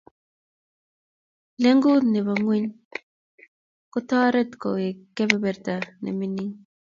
Lengut 1.61 2.03
nebo 2.13 2.31
ngweny 2.39 2.67
kotoret 3.93 4.51
kowek 4.61 4.97
kebeberta 5.15 5.73
ne 6.01 6.09
mingin. 6.19 6.49